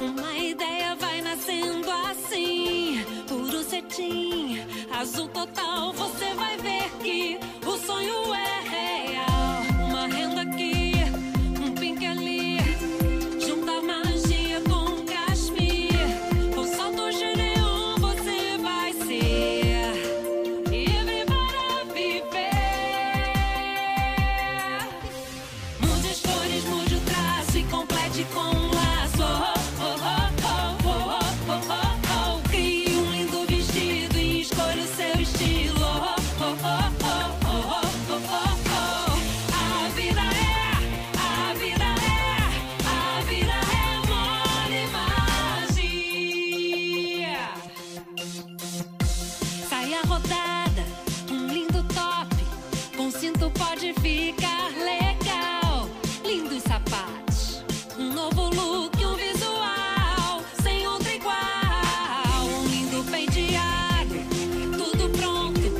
Uma 0.00 0.32
ideia 0.38 0.94
vai 0.96 1.20
nascendo 1.20 1.90
assim. 1.90 3.04
Puro 3.28 3.62
cetim, 3.62 4.58
azul 4.90 5.28
total. 5.28 5.92
Você 5.92 6.32
vai 6.32 6.56
ver 6.56 6.90
que 7.02 7.38
o 7.66 7.76
sonho 7.76 8.34
é. 8.34 8.59
tudo 53.40 53.50
pode 53.52 53.94
ficar 53.94 54.68
legal. 54.76 55.88
Lindos 56.22 56.62
sapatos, 56.62 57.64
um 57.98 58.12
novo 58.12 58.50
look, 58.50 59.02
um 59.02 59.16
visual 59.16 60.42
sem 60.62 60.86
outro 60.86 61.10
igual. 61.10 62.44
Um 62.44 62.66
lindo 62.66 63.02
penteado, 63.10 64.14
tudo 64.76 65.08
pronto 65.16 65.72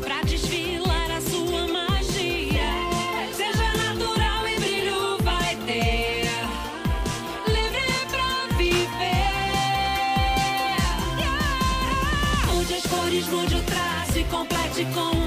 pra 0.00 0.22
desfilar 0.22 1.10
a 1.10 1.20
sua 1.20 1.68
magia. 1.68 2.72
Seja 3.36 3.70
natural 3.76 4.48
e 4.48 4.58
brilho 4.58 5.18
vai 5.22 5.56
ter. 5.66 6.30
Livre 7.46 8.06
pra 8.10 8.56
viver. 8.56 8.88
Yeah! 11.18 12.52
Mude 12.54 12.74
as 12.74 12.86
cores, 12.86 13.28
mude 13.28 13.56
o 13.56 13.62
traço 13.62 14.18
e 14.18 14.24
complete 14.24 14.86
com 14.94 15.23